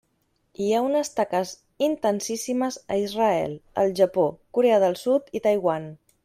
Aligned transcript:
I 0.63 0.67
hi 0.67 0.69
ha 0.75 0.79
unes 0.85 1.11
taques 1.17 1.51
intensíssimes 1.87 2.79
a 2.95 2.97
Israel, 3.03 3.53
el 3.83 3.95
Japó, 4.01 4.25
Corea 4.61 4.81
del 4.87 4.99
Sud 5.05 5.31
i 5.41 5.45
Taiwan. 5.51 5.89